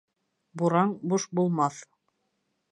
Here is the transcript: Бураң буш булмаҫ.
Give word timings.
Бураң 0.61 0.95
буш 1.13 1.29
булмаҫ. 1.41 1.81